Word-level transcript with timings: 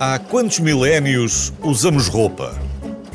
Há 0.00 0.16
quantos 0.16 0.60
milénios 0.60 1.52
usamos 1.60 2.06
roupa? 2.06 2.56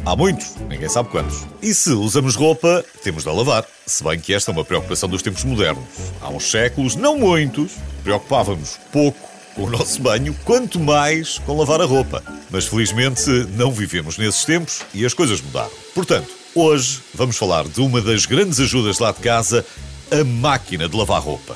Há 0.05 0.17
muitos, 0.17 0.53
ninguém 0.67 0.89
sabe 0.89 1.07
quantos. 1.07 1.45
E 1.61 1.73
se 1.73 1.91
usamos 1.91 2.35
roupa, 2.35 2.83
temos 3.01 3.23
de 3.23 3.29
a 3.29 3.31
lavar. 3.31 3.65
Se 3.85 4.03
bem 4.03 4.19
que 4.19 4.33
esta 4.33 4.51
é 4.51 4.53
uma 4.53 4.65
preocupação 4.65 5.07
dos 5.07 5.21
tempos 5.21 5.45
modernos. 5.45 5.85
Há 6.21 6.27
uns 6.27 6.51
séculos, 6.51 6.97
não 6.97 7.17
muitos, 7.17 7.71
preocupávamos 8.03 8.77
pouco 8.91 9.17
com 9.55 9.63
o 9.63 9.69
nosso 9.69 10.01
banho, 10.01 10.35
quanto 10.43 10.77
mais 10.77 11.37
com 11.39 11.57
lavar 11.57 11.79
a 11.79 11.85
roupa. 11.85 12.21
Mas 12.51 12.65
felizmente 12.65 13.29
não 13.55 13.71
vivemos 13.71 14.17
nesses 14.17 14.43
tempos 14.43 14.81
e 14.93 15.05
as 15.05 15.13
coisas 15.13 15.39
mudaram. 15.39 15.71
Portanto, 15.95 16.27
hoje 16.53 16.99
vamos 17.13 17.37
falar 17.37 17.65
de 17.65 17.79
uma 17.79 18.01
das 18.01 18.25
grandes 18.25 18.59
ajudas 18.59 18.99
lá 18.99 19.13
de 19.13 19.21
casa, 19.21 19.65
a 20.11 20.21
máquina 20.25 20.89
de 20.89 20.97
lavar 20.97 21.21
roupa. 21.21 21.55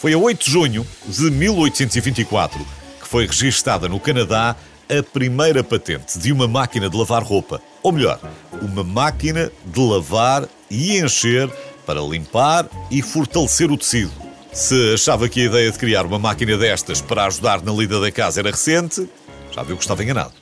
Foi 0.00 0.12
a 0.12 0.18
8 0.18 0.44
de 0.44 0.52
junho 0.52 0.86
de 1.08 1.32
1824 1.32 2.64
que 2.64 2.77
foi 3.08 3.26
registada 3.26 3.88
no 3.88 3.98
Canadá 3.98 4.54
a 4.88 5.02
primeira 5.02 5.64
patente 5.64 6.18
de 6.18 6.30
uma 6.30 6.46
máquina 6.46 6.90
de 6.90 6.96
lavar 6.96 7.22
roupa. 7.22 7.60
Ou 7.82 7.90
melhor, 7.90 8.20
uma 8.60 8.84
máquina 8.84 9.50
de 9.64 9.80
lavar 9.80 10.46
e 10.70 10.98
encher 10.98 11.50
para 11.86 12.00
limpar 12.02 12.68
e 12.90 13.00
fortalecer 13.00 13.70
o 13.70 13.78
tecido. 13.78 14.12
Se 14.52 14.94
achava 14.94 15.28
que 15.28 15.40
a 15.40 15.44
ideia 15.44 15.70
de 15.70 15.78
criar 15.78 16.04
uma 16.04 16.18
máquina 16.18 16.56
destas 16.58 17.00
para 17.00 17.24
ajudar 17.26 17.62
na 17.62 17.72
lida 17.72 17.98
da 17.98 18.10
casa 18.10 18.40
era 18.40 18.50
recente, 18.50 19.08
já 19.52 19.62
viu 19.62 19.76
que 19.76 19.82
estava 19.82 20.02
enganado. 20.02 20.32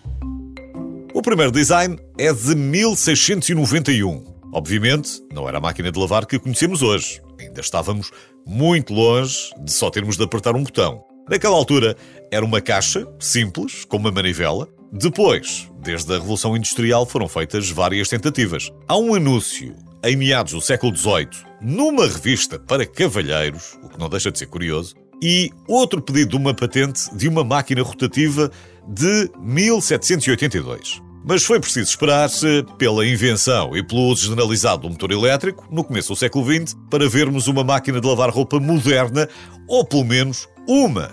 O 1.14 1.22
primeiro 1.22 1.52
design 1.52 1.96
é 2.18 2.32
de 2.32 2.54
1691. 2.54 4.24
Obviamente, 4.52 5.22
não 5.32 5.48
era 5.48 5.58
a 5.58 5.60
máquina 5.60 5.92
de 5.92 5.98
lavar 5.98 6.26
que 6.26 6.38
conhecemos 6.38 6.82
hoje. 6.82 7.20
Ainda 7.38 7.60
estávamos 7.60 8.10
muito 8.44 8.92
longe 8.92 9.50
de 9.58 9.72
só 9.72 9.88
termos 9.88 10.16
de 10.16 10.24
apertar 10.24 10.56
um 10.56 10.64
botão. 10.64 11.05
Naquela 11.28 11.56
altura, 11.56 11.96
era 12.30 12.44
uma 12.44 12.60
caixa 12.60 13.06
simples, 13.18 13.84
com 13.84 13.96
uma 13.96 14.12
manivela. 14.12 14.68
Depois, 14.92 15.68
desde 15.80 16.12
a 16.12 16.18
Revolução 16.18 16.56
Industrial, 16.56 17.04
foram 17.04 17.28
feitas 17.28 17.68
várias 17.68 18.08
tentativas. 18.08 18.70
Há 18.86 18.96
um 18.96 19.12
anúncio, 19.12 19.74
em 20.04 20.16
meados 20.16 20.52
do 20.52 20.60
século 20.60 20.96
XVIII, 20.96 21.28
numa 21.60 22.06
revista 22.06 22.60
para 22.60 22.86
cavalheiros, 22.86 23.76
o 23.82 23.88
que 23.88 23.98
não 23.98 24.08
deixa 24.08 24.30
de 24.30 24.38
ser 24.38 24.46
curioso, 24.46 24.94
e 25.20 25.50
outro 25.66 26.00
pedido 26.00 26.30
de 26.30 26.36
uma 26.36 26.54
patente 26.54 27.12
de 27.16 27.26
uma 27.26 27.42
máquina 27.42 27.82
rotativa 27.82 28.50
de 28.86 29.28
1782. 29.40 31.02
Mas 31.28 31.42
foi 31.42 31.58
preciso 31.58 31.90
esperar-se 31.90 32.64
pela 32.78 33.04
invenção 33.04 33.76
e 33.76 33.82
pelo 33.82 34.02
uso 34.02 34.26
generalizado 34.26 34.82
do 34.82 34.90
motor 34.90 35.10
elétrico, 35.10 35.66
no 35.72 35.82
começo 35.82 36.12
do 36.12 36.16
século 36.16 36.46
XX, 36.46 36.76
para 36.88 37.08
vermos 37.08 37.48
uma 37.48 37.64
máquina 37.64 38.00
de 38.00 38.06
lavar 38.06 38.30
roupa 38.30 38.60
moderna, 38.60 39.28
ou 39.66 39.84
pelo 39.84 40.04
menos 40.04 40.48
uma, 40.68 41.10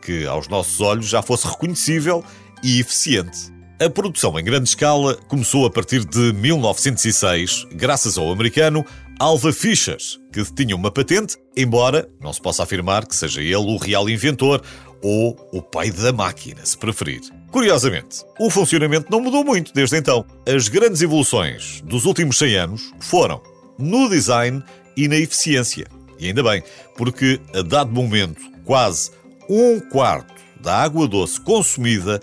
que 0.00 0.24
aos 0.28 0.46
nossos 0.46 0.80
olhos 0.80 1.08
já 1.08 1.22
fosse 1.22 1.48
reconhecível 1.48 2.22
e 2.62 2.78
eficiente. 2.78 3.52
A 3.82 3.90
produção 3.90 4.38
em 4.38 4.44
grande 4.44 4.68
escala 4.68 5.16
começou 5.26 5.66
a 5.66 5.70
partir 5.70 6.04
de 6.04 6.32
1906, 6.34 7.66
graças 7.72 8.16
ao 8.16 8.30
americano 8.30 8.86
Alva 9.18 9.52
Fischer, 9.52 9.98
que 10.32 10.44
tinha 10.54 10.76
uma 10.76 10.92
patente, 10.92 11.36
embora 11.56 12.08
não 12.20 12.32
se 12.32 12.40
possa 12.40 12.62
afirmar 12.62 13.04
que 13.04 13.16
seja 13.16 13.42
ele 13.42 13.56
o 13.56 13.76
real 13.76 14.08
inventor 14.08 14.62
ou 15.02 15.36
o 15.52 15.62
pai 15.62 15.90
da 15.90 16.12
máquina, 16.12 16.64
se 16.64 16.76
preferir. 16.76 17.20
Curiosamente, 17.50 18.24
o 18.38 18.50
funcionamento 18.50 19.10
não 19.10 19.20
mudou 19.20 19.44
muito 19.44 19.72
desde 19.72 19.96
então. 19.96 20.24
As 20.46 20.68
grandes 20.68 21.00
evoluções 21.00 21.80
dos 21.82 22.04
últimos 22.04 22.36
100 22.38 22.56
anos 22.56 22.92
foram 23.00 23.40
no 23.78 24.08
design 24.08 24.62
e 24.96 25.08
na 25.08 25.16
eficiência. 25.16 25.86
E 26.18 26.26
ainda 26.26 26.42
bem, 26.42 26.62
porque 26.96 27.40
a 27.54 27.62
dado 27.62 27.92
momento, 27.92 28.40
quase 28.64 29.10
um 29.48 29.80
quarto 29.80 30.34
da 30.60 30.76
água 30.76 31.06
doce 31.06 31.40
consumida 31.40 32.20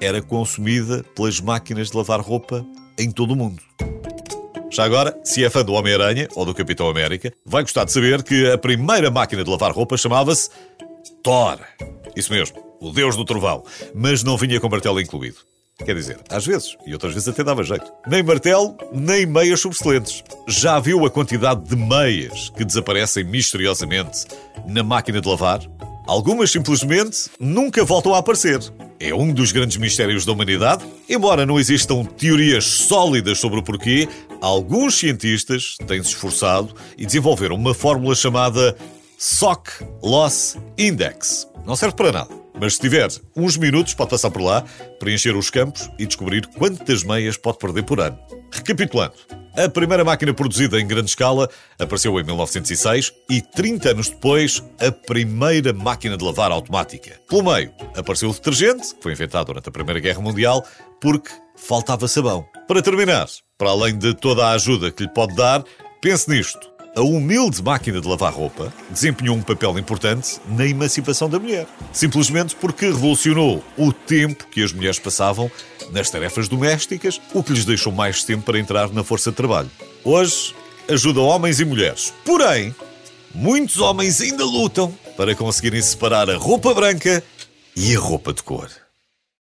era 0.00 0.22
consumida 0.22 1.04
pelas 1.14 1.40
máquinas 1.40 1.90
de 1.90 1.96
lavar 1.96 2.20
roupa 2.20 2.64
em 2.98 3.10
todo 3.10 3.32
o 3.32 3.36
mundo. 3.36 3.60
Já 4.70 4.84
agora, 4.84 5.14
se 5.22 5.44
é 5.44 5.50
fã 5.50 5.62
do 5.62 5.74
Homem-Aranha 5.74 6.28
ou 6.34 6.46
do 6.46 6.54
Capitão 6.54 6.88
América, 6.88 7.30
vai 7.44 7.62
gostar 7.62 7.84
de 7.84 7.92
saber 7.92 8.22
que 8.22 8.50
a 8.50 8.56
primeira 8.56 9.10
máquina 9.10 9.44
de 9.44 9.50
lavar 9.50 9.70
roupa 9.70 9.98
chamava-se 9.98 10.48
Thor. 11.22 11.58
Isso 12.16 12.32
mesmo, 12.32 12.56
o 12.80 12.90
deus 12.90 13.16
do 13.16 13.24
trovão. 13.24 13.64
Mas 13.94 14.22
não 14.22 14.36
vinha 14.36 14.60
com 14.60 14.68
martelo 14.68 15.00
incluído. 15.00 15.38
Quer 15.84 15.94
dizer, 15.94 16.20
às 16.28 16.46
vezes, 16.46 16.76
e 16.86 16.92
outras 16.92 17.12
vezes 17.12 17.28
até 17.28 17.42
dava 17.42 17.64
jeito. 17.64 17.90
Nem 18.06 18.22
martelo, 18.22 18.76
nem 18.92 19.26
meias 19.26 19.60
subsolentes. 19.60 20.22
Já 20.46 20.78
viu 20.78 21.04
a 21.04 21.10
quantidade 21.10 21.68
de 21.68 21.74
meias 21.74 22.50
que 22.50 22.64
desaparecem 22.64 23.24
misteriosamente 23.24 24.26
na 24.66 24.82
máquina 24.82 25.20
de 25.20 25.28
lavar? 25.28 25.60
Algumas 26.06 26.50
simplesmente 26.50 27.30
nunca 27.38 27.84
voltam 27.84 28.14
a 28.14 28.18
aparecer. 28.18 28.60
É 29.00 29.14
um 29.14 29.32
dos 29.32 29.50
grandes 29.50 29.76
mistérios 29.76 30.24
da 30.24 30.32
humanidade. 30.32 30.84
Embora 31.08 31.44
não 31.44 31.58
existam 31.58 32.04
teorias 32.04 32.64
sólidas 32.64 33.38
sobre 33.38 33.58
o 33.58 33.62
porquê, 33.62 34.08
alguns 34.40 34.98
cientistas 34.98 35.76
têm 35.86 36.02
se 36.02 36.10
esforçado 36.10 36.74
e 36.96 37.06
desenvolveram 37.06 37.56
uma 37.56 37.74
fórmula 37.74 38.14
chamada 38.14 38.76
Sock 39.22 39.70
Loss 40.02 40.56
Index. 40.76 41.46
Não 41.64 41.76
serve 41.76 41.94
para 41.94 42.10
nada. 42.10 42.30
Mas 42.60 42.74
se 42.74 42.80
tiver 42.80 43.08
uns 43.36 43.56
minutos, 43.56 43.94
pode 43.94 44.10
passar 44.10 44.32
por 44.32 44.42
lá, 44.42 44.64
preencher 44.98 45.36
os 45.36 45.48
campos 45.48 45.88
e 45.96 46.04
descobrir 46.04 46.44
quantas 46.58 47.04
meias 47.04 47.36
pode 47.36 47.58
perder 47.58 47.84
por 47.84 48.00
ano. 48.00 48.18
Recapitulando, 48.50 49.14
a 49.56 49.68
primeira 49.68 50.04
máquina 50.04 50.34
produzida 50.34 50.80
em 50.80 50.88
grande 50.88 51.10
escala 51.10 51.48
apareceu 51.78 52.18
em 52.18 52.24
1906 52.24 53.12
e 53.30 53.40
30 53.40 53.90
anos 53.90 54.08
depois, 54.08 54.60
a 54.80 54.90
primeira 54.90 55.72
máquina 55.72 56.16
de 56.16 56.24
lavar 56.24 56.50
automática. 56.50 57.20
Pelo 57.28 57.44
meio, 57.44 57.72
apareceu 57.96 58.28
o 58.28 58.32
detergente, 58.32 58.92
que 58.92 59.04
foi 59.04 59.12
inventado 59.12 59.46
durante 59.46 59.68
a 59.68 59.72
Primeira 59.72 60.00
Guerra 60.00 60.20
Mundial, 60.20 60.66
porque 61.00 61.30
faltava 61.54 62.08
sabão. 62.08 62.44
Para 62.66 62.82
terminar, 62.82 63.28
para 63.56 63.70
além 63.70 63.96
de 63.96 64.14
toda 64.14 64.48
a 64.48 64.50
ajuda 64.50 64.90
que 64.90 65.04
lhe 65.04 65.08
pode 65.08 65.36
dar, 65.36 65.62
pense 66.00 66.28
nisto 66.28 66.71
a 66.94 67.00
humilde 67.00 67.62
máquina 67.62 68.00
de 68.00 68.08
lavar 68.08 68.32
roupa 68.32 68.72
desempenhou 68.90 69.36
um 69.36 69.42
papel 69.42 69.78
importante 69.78 70.38
na 70.46 70.66
emancipação 70.66 71.28
da 71.28 71.38
mulher. 71.38 71.66
Simplesmente 71.92 72.54
porque 72.56 72.86
revolucionou 72.86 73.64
o 73.76 73.92
tempo 73.92 74.46
que 74.48 74.62
as 74.62 74.72
mulheres 74.72 74.98
passavam 74.98 75.50
nas 75.90 76.10
tarefas 76.10 76.48
domésticas, 76.48 77.20
o 77.32 77.42
que 77.42 77.52
lhes 77.52 77.64
deixou 77.64 77.92
mais 77.92 78.24
tempo 78.24 78.44
para 78.44 78.58
entrar 78.58 78.90
na 78.92 79.02
força 79.02 79.30
de 79.30 79.36
trabalho. 79.36 79.70
Hoje, 80.04 80.54
ajuda 80.88 81.20
homens 81.20 81.60
e 81.60 81.64
mulheres. 81.64 82.12
Porém, 82.24 82.74
muitos 83.34 83.78
homens 83.78 84.20
ainda 84.20 84.44
lutam 84.44 84.92
para 85.16 85.34
conseguirem 85.34 85.80
separar 85.80 86.28
a 86.28 86.36
roupa 86.36 86.74
branca 86.74 87.22
e 87.74 87.96
a 87.96 87.98
roupa 87.98 88.32
de 88.32 88.42
cor. 88.42 88.81